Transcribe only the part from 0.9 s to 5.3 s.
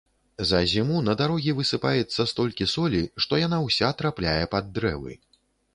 на дарогі высыпаецца столькі солі, што яна ўся трапляе пад дрэвы.